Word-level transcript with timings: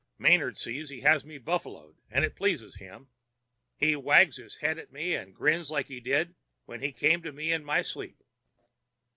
Manard 0.17 0.57
sees 0.57 0.89
he 0.89 1.01
has 1.01 1.23
me 1.23 1.37
buffaloed, 1.37 1.99
and 2.09 2.25
it 2.25 2.35
pleases 2.35 2.77
him. 2.77 3.09
He 3.77 3.95
wags 3.95 4.37
his 4.37 4.57
head 4.57 4.79
at 4.79 4.91
me 4.91 5.13
and 5.13 5.35
grins 5.35 5.69
like 5.69 5.89
he 5.89 5.99
did 5.99 6.33
when 6.65 6.81
he 6.81 6.91
came 6.91 7.21
to 7.21 7.31
me 7.31 7.51
in 7.51 7.63
my 7.63 7.83
sleep. 7.83 8.19